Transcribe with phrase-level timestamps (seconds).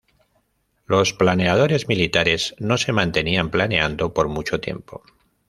[0.87, 5.03] Los planeadores militares no se mantenían planeando por mucho tiempo.